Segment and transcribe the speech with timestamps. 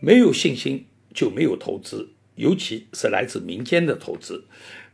[0.00, 4.44] 没有信心就没有投资，尤其是来自民间的投资。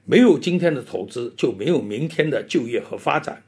[0.07, 3.43] 没有今天的投资，就没有明天的就业和发展。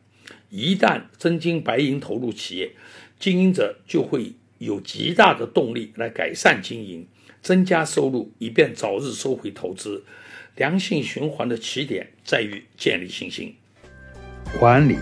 [0.50, 2.72] 一旦真金白银投入企业，
[3.18, 7.06] 经营者就会有极大的动力来改善经营，
[7.42, 10.04] 增加收入，以便早日收回投资。
[10.56, 13.54] 良性循环的起点在于建立信心。
[14.58, 14.96] 管理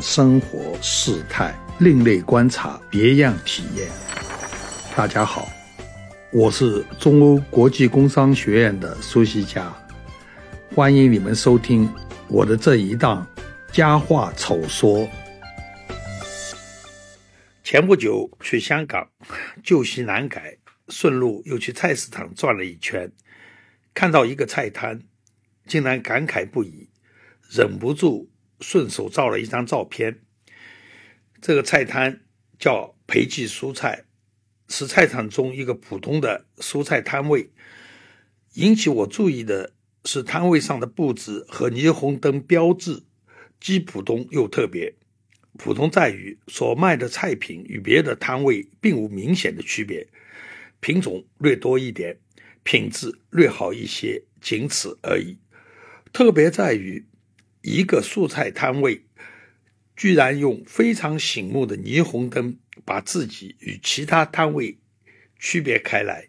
[0.00, 3.88] 生活事态，另类观察，别样体验。
[4.96, 5.48] 大家好，
[6.36, 9.72] 我是中欧国际工商学院的苏西佳。
[10.74, 11.88] 欢迎你们收听
[12.26, 13.24] 我的这一档
[13.70, 15.08] 佳话丑说。
[17.62, 19.08] 前不久去香港，
[19.62, 23.12] 旧习难改，顺路又去菜市场转了一圈，
[23.94, 25.02] 看到一个菜摊，
[25.68, 26.88] 竟然感慨不已，
[27.48, 30.18] 忍不住顺手照了一张照片。
[31.40, 32.22] 这个菜摊
[32.58, 34.06] 叫培记蔬菜，
[34.74, 37.50] 是菜场中一个普通的蔬菜摊位。
[38.54, 39.72] 引起我注意的。
[40.06, 43.04] 是摊位上的布置和霓虹灯标志
[43.58, 44.96] 既普通又特别。
[45.56, 50.06] 普通在于所卖的菜品与别的摊位并无明显的区别，
[50.80, 52.18] 品种略多一点，
[52.62, 55.38] 品质略好一些，仅此而已。
[56.12, 57.06] 特别在于
[57.62, 59.06] 一个素菜摊位
[59.96, 64.78] 居然用非常醒目的霓虹灯把自己与其他摊位
[65.38, 66.28] 区别开来。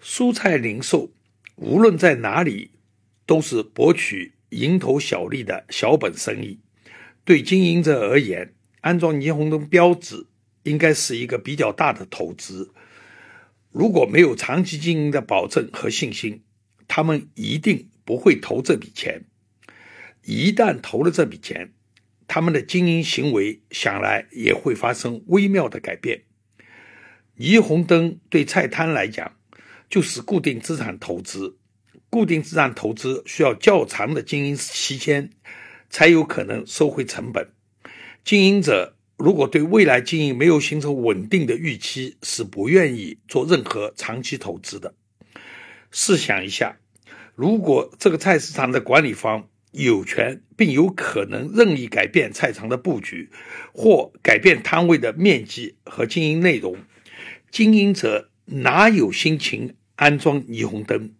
[0.00, 1.12] 蔬菜零售。
[1.60, 2.70] 无论在哪里，
[3.26, 6.60] 都是博取蝇头小利的小本生意。
[7.24, 10.28] 对经营者而言，安装霓虹灯标志
[10.62, 12.72] 应该是一个比较大的投资。
[13.72, 16.44] 如果没有长期经营的保证和信心，
[16.86, 19.24] 他们一定不会投这笔钱。
[20.22, 21.72] 一旦投了这笔钱，
[22.28, 26.22] 他们的经营行为想来也会发生微妙的改变。
[27.36, 29.32] 霓虹灯对菜摊来讲。
[29.90, 31.56] 就是固定资产投资，
[32.10, 35.30] 固定资产投资需要较长的经营期间，
[35.88, 37.48] 才有可能收回成本。
[38.22, 44.92] 经营者如果对未来经营没有形成稳定的预期，是不愿意做任何长期投资的。
[45.90, 46.76] 试想一下，
[47.34, 53.30] 如果这个菜市场的管理方有权并有可能任意改变菜场的布局，
[53.72, 56.76] 或改变摊位的面积和经营内容，
[57.50, 59.74] 经营者哪有心情？
[59.96, 61.10] 安装霓虹灯，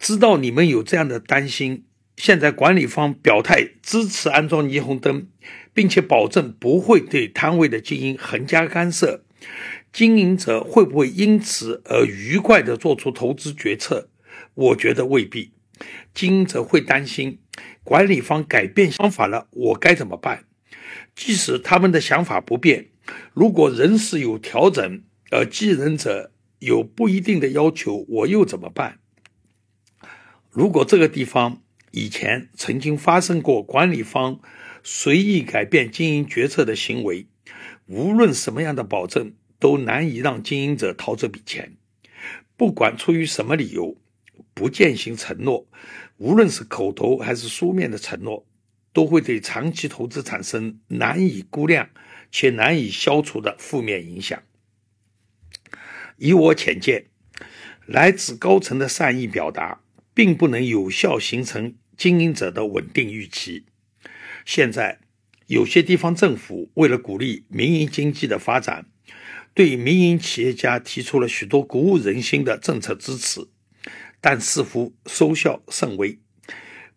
[0.00, 1.84] 知道你们有这样的担心。
[2.16, 5.28] 现在管理方表态支持安装霓虹灯，
[5.72, 9.22] 并且保证不会对摊位的经营横加干涉。
[9.92, 14.08] 经营者会不会因此而愉快地做出投资决策？
[14.54, 15.53] 我觉得未必。
[16.14, 17.40] 经营者会担心
[17.82, 20.44] 管理方改变想法了，我该怎么办？
[21.14, 22.88] 即使他们的想法不变，
[23.32, 26.30] 如果人事有调整，而继任者。
[26.60, 28.98] 有不一定的要求，我又怎么办？
[30.48, 34.40] 如果这个地方以前曾经发生过管理方
[34.82, 37.26] 随意改变经营决策的行为，
[37.84, 41.76] 无论什么样的保证都难以让经营者掏这笔钱。
[42.56, 43.98] 不管出于什么理由，
[44.54, 45.66] 不践行承诺，
[46.16, 48.46] 无论是口头还是书面的承诺，
[48.92, 51.90] 都会对长期投资产生难以估量
[52.30, 54.40] 且难以消除的负面影响。
[56.16, 57.06] 以我浅见，
[57.86, 59.80] 来自高层的善意表达，
[60.14, 63.66] 并不能有效形成经营者的稳定预期。
[64.44, 65.00] 现在，
[65.46, 68.86] 有些地方政府为了鼓励民营经济的发展，
[69.52, 73.48] 对民营企业家提出了许多鼓舞人心的政策支持，
[74.24, 76.18] 但似乎收效甚微。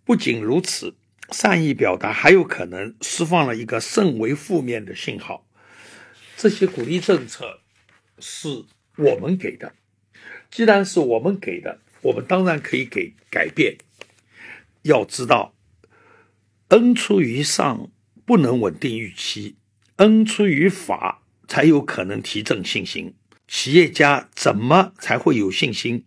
[0.05, 0.95] 不仅如此，
[1.33, 5.45] 善意表达还有可能释放了一个甚为负面的信号。
[6.37, 7.59] 这些鼓励政策
[8.19, 8.63] 是。
[8.99, 9.73] 我们给的，
[10.49, 13.77] 既然是我们给的，我们当然可以给改变。
[14.81, 15.53] 要知道，
[16.69, 17.91] 恩出于上
[18.25, 19.57] 不能稳定预期，
[19.97, 23.13] 恩出于法才有可能提振信心。
[23.47, 26.05] 企业家怎么才会有信心？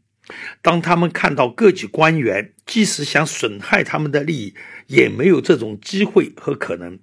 [0.62, 4.54] 当他们看到各级官员即使想损害他们的利益，
[4.86, 6.98] 也没有这种机会和可能。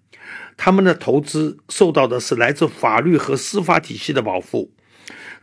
[0.58, 4.74] 他们的投资受到的是来自法律和司法体系的保护。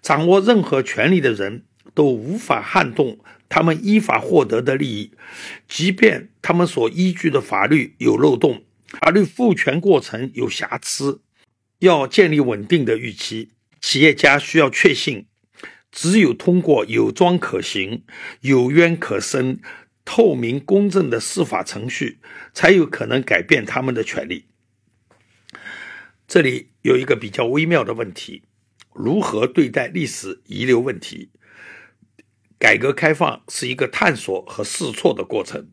[0.02, 1.64] 掌握任何权利的人
[1.94, 5.12] 都无法撼动他们依法获得的利益，
[5.68, 8.64] 即便他们所依据的法律有漏洞，
[9.00, 11.20] 法律赋权过程有瑕疵。
[11.78, 13.50] 要建立稳定的预期，
[13.80, 15.26] 企业家需要确信，
[15.94, 18.02] 只有通过有桩可行、
[18.40, 19.60] 有冤可伸、
[20.04, 22.18] 透明公正的司法程序，
[22.52, 24.46] 才有可能改变他们的权利。
[26.26, 28.42] 这里有一个比较微妙的问题。
[28.92, 31.30] 如何对待历史遗留问题。
[32.58, 35.68] 改革开放是一个探索和试错的过程，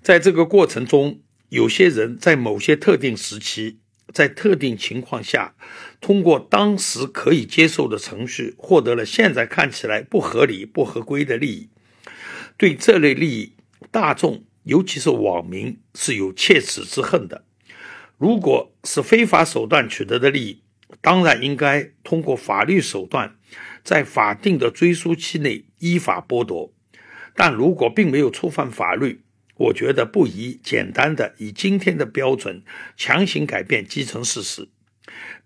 [0.00, 3.80] 在这个过程中，有些人在某些特定时期，
[4.14, 5.54] 在特定情况下，
[6.00, 11.68] 通过当时可以接受的程序，获得了现在看起来不合理、不合规的利益。
[12.56, 13.52] 对这类利益，
[13.90, 17.44] 大众尤其是网民是有切齿之恨的。
[18.16, 20.62] 如果是非法手段取得的利益，
[21.00, 23.34] 当然应该通过法律手段，
[23.82, 26.72] 在法定的追诉期内依法剥夺。
[27.34, 29.23] 但如果并没有触犯法律，
[29.56, 32.62] 我觉得不宜简单的以今天的标准
[32.96, 34.68] 强行改变基层事实。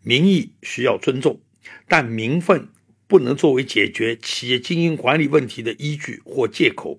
[0.02, 1.40] 民意需要尊重，
[1.86, 2.68] 但民愤
[3.06, 6.98] 不能作为解决企业经营管理问题的依据或借口。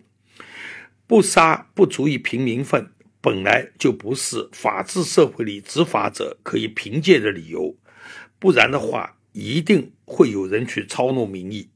[1.08, 2.92] 不杀不足以平民愤。
[3.22, 7.76] 本来就不是法治社会里执法者可以凭借的理由，
[8.40, 11.70] 不然的话，一定会有人去操弄民意。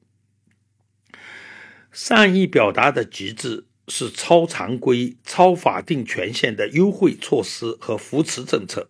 [1.91, 8.89] 善意表达的极致是超常规、超法定权限的优惠措施和扶持政策。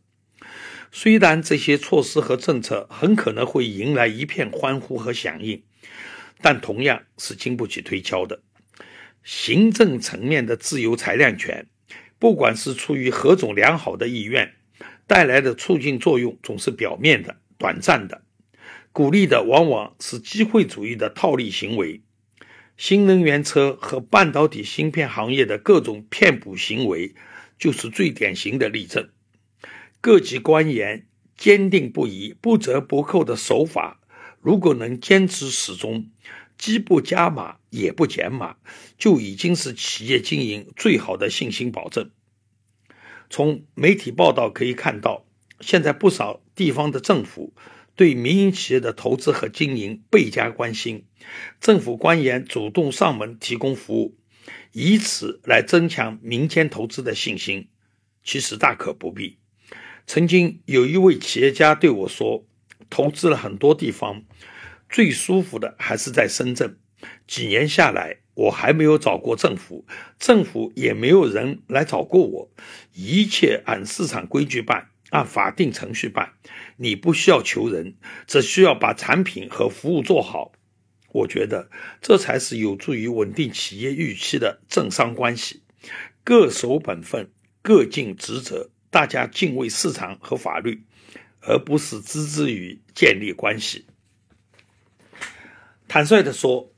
[0.92, 5.64] 虽然这些措施和政策很可能会迎来一片欢呼和响应，
[6.42, 8.42] 但同样是经不起推敲的。
[9.24, 11.68] 行政层面的自由裁量权。
[12.20, 14.54] 不管是出于何种良好的意愿，
[15.08, 18.22] 带来的促进作用总是表面的、短暂的，
[18.94, 22.02] 鼓励的往往是机会主义的套利行为。
[22.78, 27.14] 新能源车和半导体芯片行业的各种骗补行为，
[27.58, 29.10] 就是最典型的例证。
[30.02, 31.06] 各级官员
[31.38, 34.00] 坚定不移、不折不扣的手法，
[34.42, 36.10] 如果能坚持始终，
[36.58, 38.58] 既不加码也不减码，
[38.98, 42.10] 就已经是企业经营最好的信心保证。
[43.30, 45.26] 从媒体报道可以看到，
[45.60, 47.54] 现在不少地方的政府
[47.96, 51.06] 对民营企业的投资和经营倍加关心，
[51.60, 54.18] 政府官员主动上门提供服务，
[54.72, 57.70] 以此来增强民间投资的信心。
[58.24, 59.38] 其实大可不必。
[60.08, 62.46] 曾经有一位企业家对我说
[62.90, 64.24] ：“投资了很多地方。”
[64.90, 66.78] 最舒服的还是在深圳，
[67.26, 69.86] 几年下来，我还没有找过政府，
[70.20, 72.52] 政府也没有人来找过我，
[72.94, 76.34] 一切按市场规矩办，按法定程序办。
[76.78, 77.96] 你不需要求人，
[78.26, 80.54] 只需要把产品和服务做好。
[81.12, 81.70] 我觉得
[82.02, 85.62] 这才是有助于稳定企业预期的政商关系，
[86.24, 87.30] 各守本分，
[87.62, 90.84] 各尽职责，大家敬畏市场和法律，
[91.42, 93.86] 而不是孜孜于建立关系。
[95.88, 96.74] 坦率地说，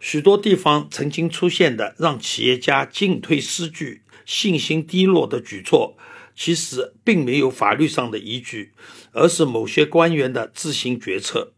[0.00, 5.96] 许多地方曾经出现的让企业家进退失据、信心低落的举措，
[6.38, 8.72] 其实并没有法律上的依据，
[9.10, 11.54] 而是某些官员的自行决策。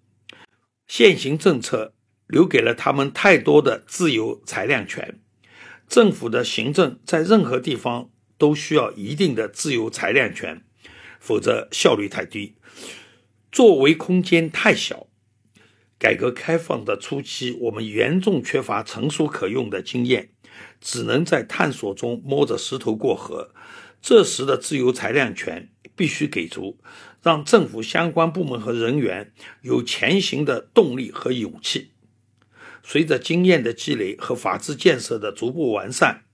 [0.89, 1.93] 现行政策
[2.27, 5.21] 留给了他们太多的自由裁量权。
[5.87, 10.65] 政府的行政在任何地方都需要一定的自由裁量权，
[11.21, 12.55] 否则效率太低，
[13.53, 15.09] 作为空间太小。
[15.99, 20.31] 改革开放的初期，我们严重缺乏成熟可用的经验，
[20.81, 23.53] 只能在探索中摸着石头过河。
[24.03, 26.79] 这时的自由裁量权必须给足，
[27.23, 29.33] 让政府相关部门和人员
[29.63, 31.91] 有前行的动力和勇气。
[32.83, 36.25] 随着经验的积累和法治建设的逐步完善，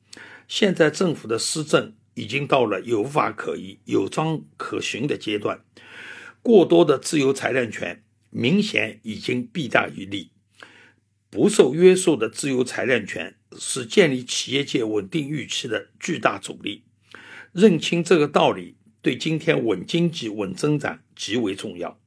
[0.47, 5.65] 现在政府的施政已经到了有法可依、有章可循的阶段。
[6.43, 8.03] 过多的自由裁量权。
[8.29, 10.31] 明显已经弊大于利，
[11.31, 16.85] 不受约束的自由裁量权是建立企业界稳定预期的巨大阻力。
[17.57, 21.99] 认清这个道理，对今天稳经济、稳增长极为重要。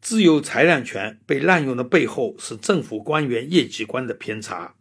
[0.00, 4.76] 自由裁量权被滥用的背后是政府官员业绩观的偏差。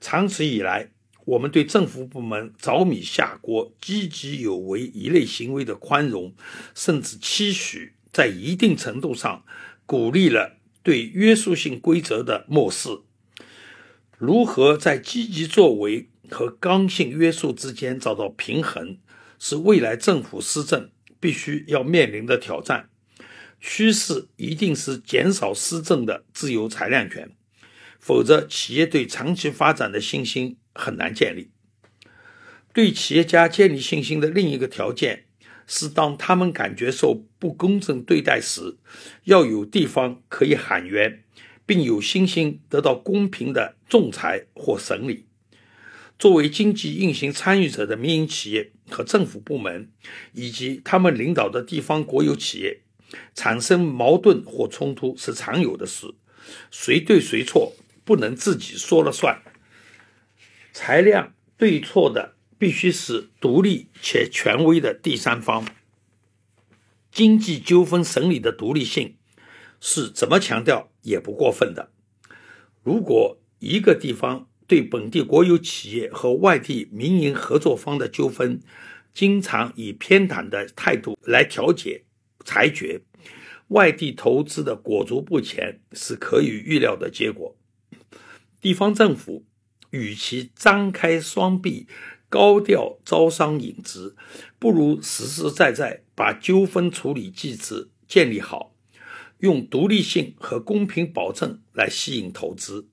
[0.00, 0.90] 长此以来，
[1.24, 6.32] 我们对政府部门着米下锅、积极有为一类行为的宽容，
[6.76, 9.44] 甚至期许，在一定程度上。
[9.86, 12.88] 鼓励了对约束性规则的漠视。
[14.18, 18.98] 如何在积极作为和刚性约束之间找到平衡，
[19.38, 22.88] 是未来政府施政必须要面临的挑战。
[23.60, 27.30] 趋势一定是减少施政的自由裁量权，
[27.98, 31.50] 否则企业对长期发展的信心很难建立。
[32.72, 35.24] 对企业家建立信心的另一个条件。
[35.68, 38.76] 是当他们感觉受不公正对待时，
[39.24, 41.24] 要有地方可以喊冤，
[41.66, 45.26] 并有信心得到公平的仲裁或审理。
[46.16, 49.90] 作为经济运行参与者的民营企业和政府部门，
[50.32, 52.80] 以及他们领导的地方国有企业，
[53.34, 56.14] 产生矛盾或冲突是常有的事，
[56.70, 57.74] 谁对谁错
[58.04, 59.42] 不能自己说了算。
[60.72, 65.66] 裁量对错的必须是独立且权威的第三方。
[67.10, 69.16] 经济纠纷审理的独立性
[69.80, 71.90] 是怎么强调也不过分的。
[72.82, 78.60] 如果一个地方对本地国有企业和外地民营合作方的纠纷，
[79.14, 82.04] 经常以偏袒的态度来调解
[82.44, 83.02] 裁决，
[83.68, 87.56] 外地投资的裹足不前是可以预料的结果。
[88.60, 89.44] 地方政府
[89.90, 91.86] 与其张开双臂，
[92.28, 94.16] 高调招商引资，
[94.58, 98.74] 不如实实在在把纠纷处理机制建立好，
[99.38, 102.88] 用独立性和公平保证来吸引投资。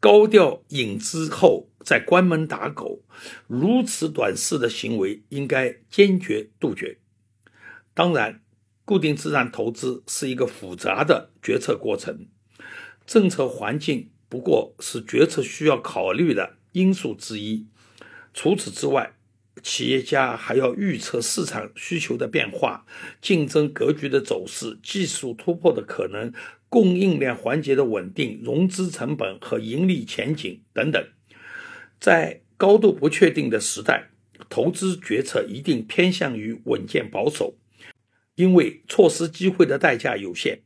[0.00, 3.02] 高调引资后再关门打狗，
[3.46, 6.98] 如此短视的行为应该坚决杜绝。
[7.92, 8.40] 当然，
[8.86, 12.28] 固定资产投资是一个复杂的决策过程，
[13.06, 17.66] 政策环境不过是决策需要考虑的因素之一。
[18.32, 19.16] 除此之外，
[19.62, 22.86] 企业家还要预测市场需求的变化、
[23.20, 26.32] 竞争格局的走势、技术突破的可能。
[26.70, 31.04] 供应链环节的稳定、融资成本和盈利前景等等，
[31.98, 34.10] 在高度不确定的时代，
[34.48, 37.56] 投资决策一定偏向于稳健保守，
[38.36, 40.60] 因为错失机会的代价有限，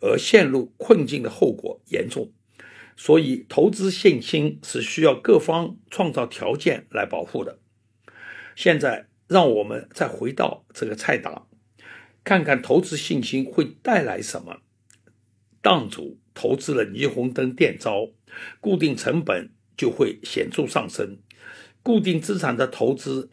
[0.00, 2.32] 而陷入困境的后果严重。
[2.96, 7.58] 所以，投资信心是需要各方创造条件来保护的。
[8.54, 11.48] 现在，让我们再回到这个菜档，
[12.22, 14.60] 看看投资信心会带来什么。
[15.62, 18.08] 档主投资了霓虹灯电招，
[18.60, 21.18] 固定成本就会显著上升。
[21.82, 23.30] 固定资产的投资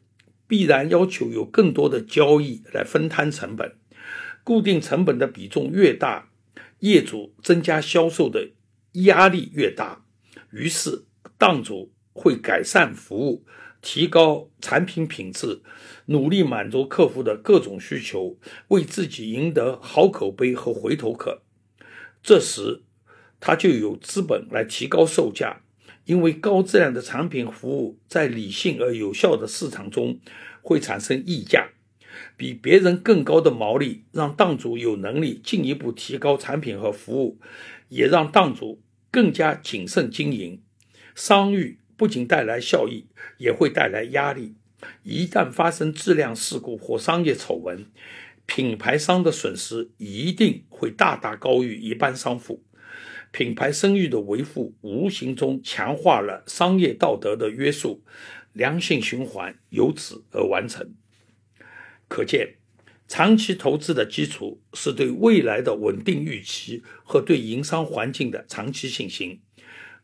[0.48, 3.76] 必然要求有更多的交易来分摊成本，
[4.44, 6.30] 固定成本的比重越大，
[6.80, 8.52] 业主增加销售的
[9.06, 10.06] 压力越大。
[10.52, 11.04] 于是，
[11.38, 13.46] 档主会改善服务，
[13.82, 15.62] 提高产品品质，
[16.06, 18.38] 努力满足客户的各种需求，
[18.70, 21.44] 为自己赢得好口碑和回头客。
[22.22, 22.82] 这时，
[23.40, 25.62] 他就有资本来提高售价，
[26.06, 30.20] 因为高质量的产品服务在理性而有效的市场中
[30.62, 31.70] 会产生溢价，
[32.36, 37.40] 比别人更高的毛利，让档主有能力进一步提高产品和服务，
[37.90, 38.82] 也让档主
[39.12, 40.62] 更加谨慎经营。
[41.16, 43.06] 商誉不仅带来效益，
[43.38, 44.56] 也会带来压力。
[45.02, 47.88] 一旦发生质量事故或商业丑闻，
[48.48, 52.64] 品牌商的损失一定会大大高于一般商户，
[53.32, 58.04] 品牌声誉的维护无形中强化了商业道德的约束，
[58.54, 60.96] 良性循环由此而完成。
[62.08, 62.56] 可见，
[63.08, 69.42] 长期投资的基础是对未来的稳定预期和对营商环境的长期信心，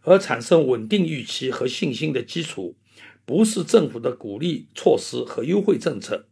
[0.01, 2.75] 而产生稳定预期和信心的基础，
[3.25, 6.27] 不是政府的鼓励措施和优惠政策。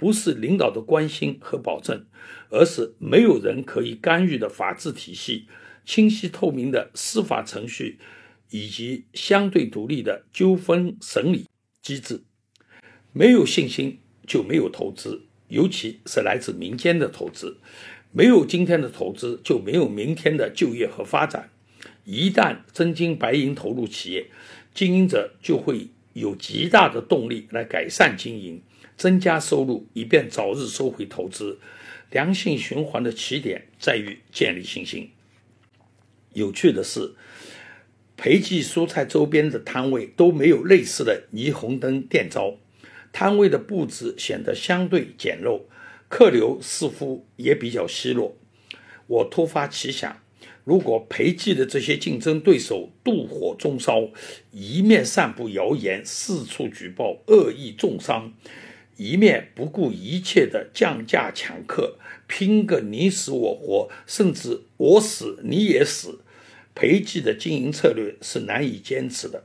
[0.00, 2.06] 不是领导的关心和保证，
[2.48, 5.46] 而是没有人可以干预的法治体系、
[5.84, 7.98] 清晰透明的司法程序
[8.48, 11.44] 以及相对独立的纠纷审理
[11.82, 12.22] 机制。
[13.12, 17.58] 没有信心就没有投资，尤其是来自民间的投资。
[18.10, 21.50] 没有今天的投资，就没有明天的就业和发展。
[22.06, 24.30] 一旦真金白银投入企业，
[24.72, 28.62] 经营者就会有极大的动力来改善经营。
[29.00, 31.58] 增加收入，以便早日收回投资。
[32.10, 35.08] 良性循环的起点在于建立信心。
[36.34, 37.14] 有趣的是，
[38.18, 42.58] 培记蔬菜周边的摊位都没有类似的霓虹灯店招，
[43.10, 45.62] 摊位的布置显得相对简陋，
[46.10, 48.36] 客流似乎也比较稀落。
[49.06, 50.20] 我突发奇想，
[50.62, 54.10] 如果培记的这些竞争对手妒火中烧，
[54.50, 58.34] 一面散布谣言，四处举报恶意重伤。
[59.00, 66.20] 一面不顾一切的降价抢客，拼个你死我活，甚至我死你也死，
[66.74, 69.44] 培济的经营策略是难以坚持的。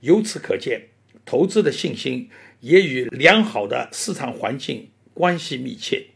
[0.00, 0.88] 由此可见，
[1.26, 6.06] 投资的信心也与良好的市场环境关系密切。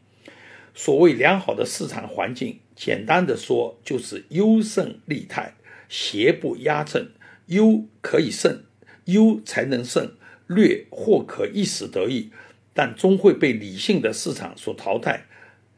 [0.75, 5.54] 所谓良好的市场环境，简单的说就是优胜利汰，
[5.90, 7.11] 邪不压正，
[7.49, 8.64] 优可以胜，
[9.04, 10.16] 优才能胜，
[10.47, 12.30] 劣或可一时得意。
[12.75, 15.25] 但终会被理性的市场所淘汰，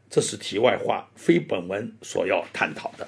[0.09, 3.07] 这是题外话，非本文所要探讨的。